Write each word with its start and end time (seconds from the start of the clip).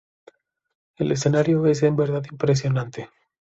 El 0.97 1.11
escenario 1.11 1.63
es 1.67 1.83
en 1.83 1.95
verdad 1.95 2.23
impresionante. 2.31 3.11